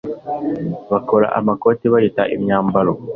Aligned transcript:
Bakora 0.91 1.27
amakote 1.39 1.83
bayita 1.93 2.23
imyambaro 2.35 2.93